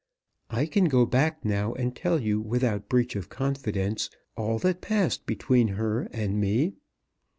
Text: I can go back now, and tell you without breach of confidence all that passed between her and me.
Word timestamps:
I 0.49 0.65
can 0.65 0.85
go 0.85 1.05
back 1.05 1.45
now, 1.45 1.73
and 1.73 1.95
tell 1.95 2.19
you 2.19 2.41
without 2.41 2.89
breach 2.89 3.15
of 3.15 3.29
confidence 3.29 4.09
all 4.35 4.57
that 4.57 4.81
passed 4.81 5.27
between 5.27 5.67
her 5.77 6.07
and 6.11 6.41
me. 6.41 6.73